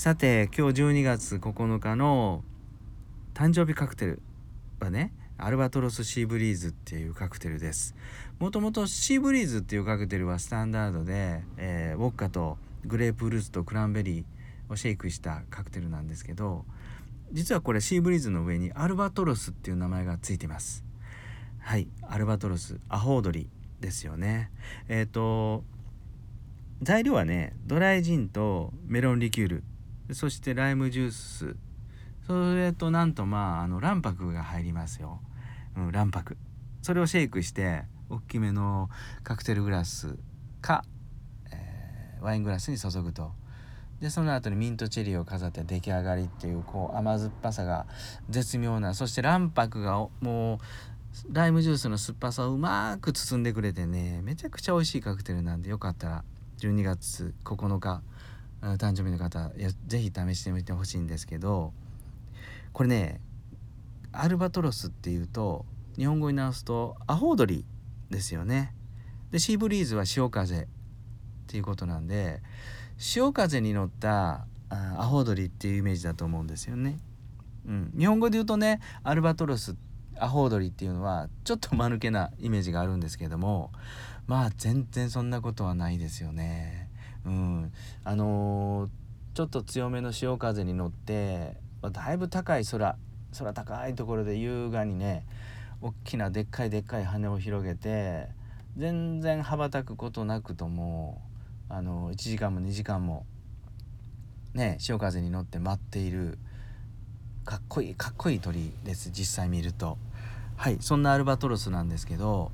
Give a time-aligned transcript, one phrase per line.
[0.00, 2.42] さて今日12月9日の
[3.34, 4.22] 誕生日カクテル
[4.80, 7.94] はねアルバトロスシーブリーズっていうカクテルです。
[8.38, 16.64] もともとシーブリーズっていうカクテルはスタンダードで、えー、ウォッカとグレープフルーツとクランベリーをシェイクしたカクテルなんですけど
[17.30, 20.82] 実はこれシーブリーズの上にアルバトロスっていう名前がついてます。
[21.58, 24.50] はいアルバトロスアホウドリですよね。
[24.88, 25.62] えっ、ー、と
[26.80, 29.64] 材料はねドライジンとメロンリキュール
[30.12, 31.56] そしてライムジュース。
[32.26, 35.20] それとなんとまああの卵白が入りますよ、
[35.76, 36.36] うん、卵白。
[36.82, 38.88] それをシェイクして大きめの
[39.24, 40.16] カクテルグラス
[40.60, 40.84] か、
[41.52, 43.32] えー、ワイングラスに注ぐと。
[44.00, 47.86] でその後にミントチェリーを飾って出来上がりっていうこう甘酸っぱさが
[48.30, 50.58] 絶妙なそして卵白がもう
[51.32, 56.24] ライムジュースの酸っぱさをうまく包んでくれてねめちゃくちゃ美味しいカクテルなんでよかったら
[56.60, 58.00] 12月9日
[58.62, 59.50] 誕生日の方
[59.86, 61.72] 是非試してみてほしいんですけど
[62.72, 63.20] これね
[64.12, 65.64] アルバトロスっていうと
[65.96, 67.64] 日本語に直すとアホウドリ
[68.10, 68.74] ですよね。
[69.30, 70.66] でシーブリーズは潮風っ
[71.46, 72.42] ていうことなんで
[72.98, 76.98] 潮風に乗ったアホウドリっていうイメージだと思うんですよね。
[77.66, 79.76] うん、日本語で言うとねアルバトロス
[80.18, 83.72] アホウドリっていうのはちょっと間抜けなイメージがあるんですけども
[84.26, 86.89] まあ全然そんなことはないですよね。
[87.24, 87.72] うん、
[88.04, 88.90] あのー、
[89.34, 92.96] ちょっと強めの潮風に乗ってまだいぶ高い空
[93.38, 95.24] 空高いところで優雅にね
[95.80, 98.28] 大きなでっかいでっかい羽を広げて
[98.76, 101.22] 全然羽ばたくことなくとも
[101.68, 103.24] あの1時間も2時間も
[104.54, 106.38] ね潮風に乗って待っている
[107.44, 109.98] かっこいいかっこいい鳥です実際見ると。
[110.56, 112.52] はいそんなアルバトロスなんですけど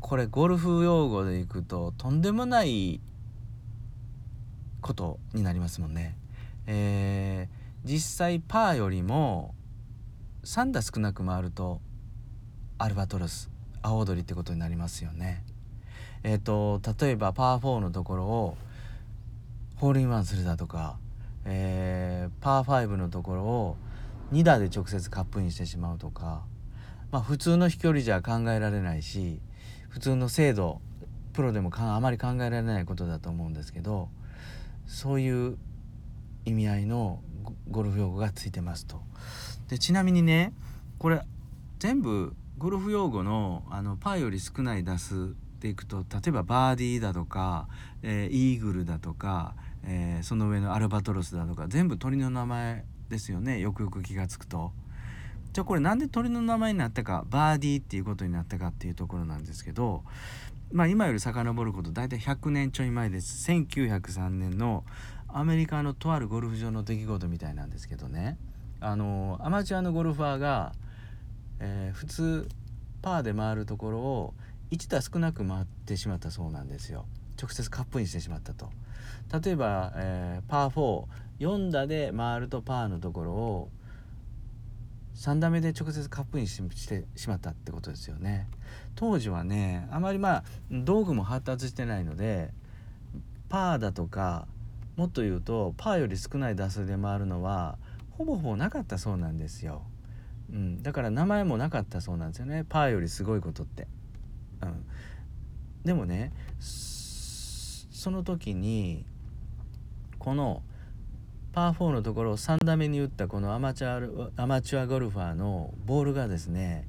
[0.00, 3.00] これゴルフ用語でいくととんでもない
[4.80, 6.16] ことになりますもんね。
[6.66, 9.54] えー、実際パーよりも
[10.44, 11.80] 3打少なく回ると
[12.78, 13.50] アルバトロス
[13.82, 15.44] 青鳥ってことになりますよね。
[16.22, 18.56] え、ー、と例えばパー4のところを
[19.76, 20.98] ホールインワンするだとか、
[21.44, 23.76] えー、パー5のところを
[24.32, 26.42] 2打で直接カップインしてしまうとか、
[27.10, 29.40] まあ、普通の飛距離じゃ考えられないし
[29.88, 30.80] 普通の精度
[31.32, 34.08] プロでもあまり考えられないことだと思うんですけど
[34.88, 35.56] そういう
[36.44, 37.22] 意味合いの
[37.70, 39.00] ゴルフ用語がついてますと。
[39.68, 40.52] でちなみにね
[40.98, 41.22] これ
[41.78, 47.68] 全部ゴルフ用語のあのパーより少ない打数でいくと例えばバーディーだとか、
[48.02, 49.54] えー、イーグルだとか、
[49.84, 54.72] えー、その上のアルバトロスだとか全部鳥の名前ですよねよくよく気が付くと。
[55.58, 60.04] じゃあこれなんで鳥の名前になったかバーディーっていうことになったかっていうところなんですけど
[60.70, 63.50] まあ今より遡ること大体100年ちょい前です。
[63.50, 64.84] 1903年の
[65.26, 68.38] アメリカのとあるゴルフ場の出来事みたいなんですけどね。
[68.78, 70.74] あのアマチュアのゴルファーが、
[71.58, 72.48] えー、普通
[73.02, 74.34] パーで回るところを
[74.70, 77.04] 1打少なく回ってしまったそうなんですよ。
[77.36, 78.70] 直接カップインしてしまったと。
[79.42, 81.06] 例えば、えー、パー
[81.40, 83.70] 44打で回るとパーのところを
[85.18, 88.46] 3打目で直接カップインしてしまったってことですよね。
[88.94, 92.52] 当時はねあまりまあ道具も発達してないので
[93.48, 94.46] パーだとか
[94.94, 97.78] もっと言うとパーより少ない打数で回るのは
[98.12, 99.82] ほぼほぼなかったそうなんですよ、
[100.52, 102.64] うん、だから名前もなかったそうなんですよね。
[102.68, 103.88] パーよりすごいことって、
[104.62, 104.84] うん、
[105.84, 109.04] でもねその時に
[110.20, 110.62] この
[111.58, 116.86] パー4のところを3打目に打ったこのアマチュアアマチュアゴルファーのボールがですね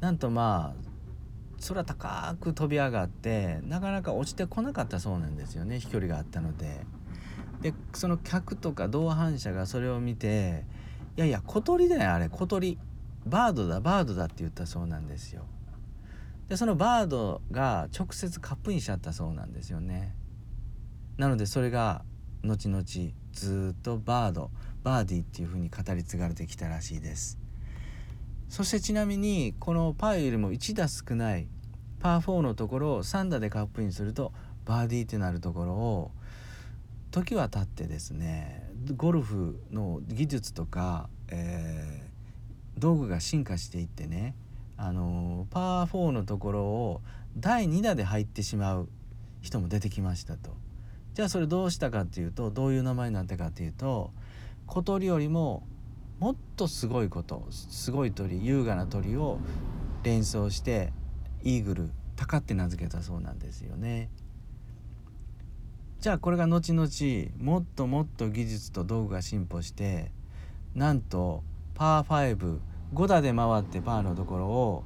[0.00, 6.84] なんとまあ空高く飛び上がってなかなか落ちてこなかったそうなんですよね飛距離があったので。
[7.62, 10.66] でその客とか同伴者がそれを見て
[11.16, 12.78] 「いやいや小鳥だよあれ小鳥
[13.24, 15.46] バードだバードだ」って言ったそうなんですよ。
[16.50, 20.14] でそのバードが直接カップインしちゃったそうなんですよね。
[21.16, 22.04] なのでそれが
[22.42, 22.84] 後々
[23.34, 24.50] ずっとバード
[24.82, 27.38] バーディっていう風に語り継がれてきたらしいです
[28.48, 31.48] そしてちなみにこのパーよりも1打少ない
[32.00, 34.32] パー4のところを3打でカップインすると
[34.64, 36.10] バーディーってなるところを
[37.10, 44.34] 時は経ってですねゴルフの技術とか、えー、道具が進化していってね
[44.76, 47.00] あのパー4のところを
[47.36, 48.88] 第2打で入ってしまう
[49.40, 50.56] 人も出てきましたと。
[51.14, 54.10] じゃあそれどうしたかっていうとどういう名前になったかっていうと
[54.66, 55.66] 小鳥よりも
[56.18, 59.38] もっとすごいことすごい鳥優雅な鳥を
[60.02, 60.92] 連想して
[61.42, 64.10] イーグルタカって名付けたそうなんですよね。
[66.00, 66.88] じゃあこれが後々
[67.38, 70.12] もっともっと技術と道具が進歩して
[70.74, 71.42] なんと
[71.74, 72.36] パー
[72.92, 74.84] 55打で回ってパーのところを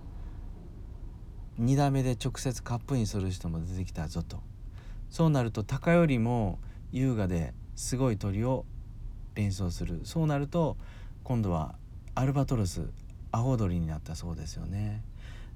[1.60, 4.40] 2打目で直接カップインする人も出てきたぞと
[5.10, 6.58] そうなると鷹よりも
[6.92, 8.64] 優雅ですごい鳥を
[9.34, 10.00] 連想する。
[10.04, 10.76] そうなると
[11.24, 11.76] 今度は
[12.14, 12.88] アルバトロス
[13.30, 15.02] アホ鳥になったそうですよね。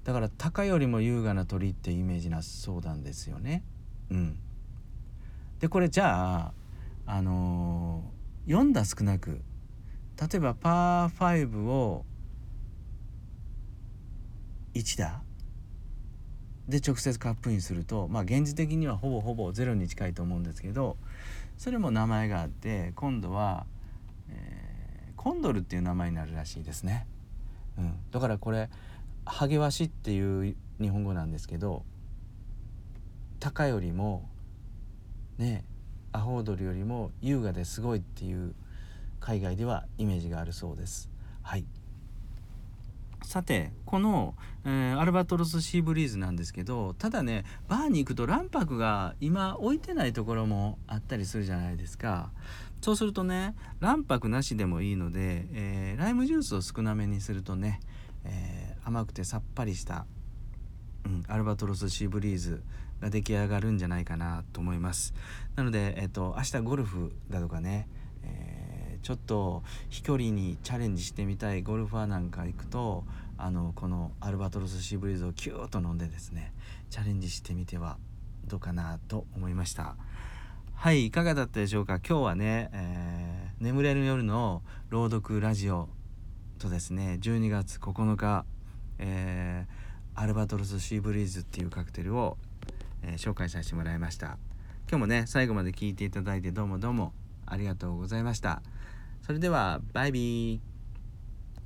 [0.04, 3.62] だから鷹よりも優雅な鳥ってイメージなそうなんですよね。
[4.10, 4.38] うん。
[5.60, 6.52] でこれじゃあ
[7.06, 9.40] あのー、4打少なく
[10.20, 12.04] 例えばパー5を
[14.74, 15.22] 1打？
[16.68, 20.96] で直接カップインするとまあ現実的にはほぼほぼゼロに近いと思うんですけど
[21.58, 23.66] それも名前があって今度は、
[24.30, 27.06] えー、コンドルっていう名前になるらしいですね。
[27.78, 28.68] うん、だからこれ
[29.24, 31.84] ハゲワシっていう日本語なんですけど
[33.40, 34.28] 鷹よりも
[35.38, 35.64] ね
[36.12, 38.54] アホウドリよりも優雅ですごいっていう
[39.20, 41.10] 海外ではイメージがあるそうです。
[41.42, 41.64] はい
[43.24, 44.34] さてこの、
[44.64, 52.30] えー、アルバトロスシーブリーズなんですけどただねバーに行くと卵白が今置いてないところもあったりするじゃないですか。
[52.80, 57.80] そうするとね卵白なしでもいいので、えー、ライムジュースを少なめにするとね、
[58.24, 60.04] えー、甘くてさっぱりした、
[61.04, 62.62] うん、アルバトロスシーブリーズ
[63.00, 65.14] が出来上がるんじゃないかなと思います。
[65.54, 67.88] なので、えーと、明日ゴルフだとかね、
[68.22, 68.61] え
[69.02, 73.04] ちょっと飛距離にチャレンジしてみたいゴルファーなんか行くと
[73.36, 76.52] あのこのアルバトロスシーブリーズをキューッと飲んでですね
[76.88, 77.98] チャレンジしてみては
[78.46, 79.96] どうかなと思いました。
[80.74, 82.00] はいいかがだったでしょうか？
[82.00, 85.88] 今日はね、えー、眠れる夜の朗読ラジオ
[86.58, 88.44] とですね12月9日、
[88.98, 92.36] えー、アルバトロスシーブリーズっていうカクテルを、
[93.02, 94.38] えー、紹介させてもらいました。
[94.88, 97.12] 今日もね最後まで聞いていただいてどうもどうも
[97.46, 98.62] ありがとうございました。
[99.22, 100.71] それではバイビー。